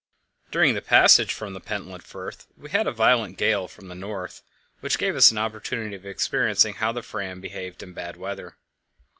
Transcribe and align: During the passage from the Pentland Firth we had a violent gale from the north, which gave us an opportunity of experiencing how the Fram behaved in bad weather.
During 0.49 0.73
the 0.73 0.81
passage 0.81 1.31
from 1.31 1.53
the 1.53 1.59
Pentland 1.61 2.01
Firth 2.01 2.47
we 2.57 2.71
had 2.71 2.87
a 2.87 2.91
violent 2.91 3.37
gale 3.37 3.67
from 3.67 3.87
the 3.87 3.93
north, 3.93 4.41
which 4.79 4.97
gave 4.97 5.15
us 5.15 5.29
an 5.29 5.37
opportunity 5.37 5.95
of 5.95 6.07
experiencing 6.07 6.73
how 6.73 6.91
the 6.91 7.03
Fram 7.03 7.39
behaved 7.39 7.83
in 7.83 7.93
bad 7.93 8.17
weather. 8.17 8.57